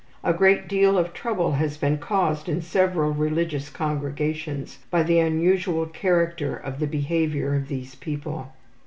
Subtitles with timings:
[0.23, 5.85] A great deal of trouble has been caused in several religious congregations by the unusual
[5.85, 8.51] character of the behavior of these people.